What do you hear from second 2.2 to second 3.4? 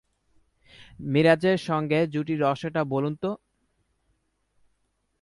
রহস্যটা বলুন তো...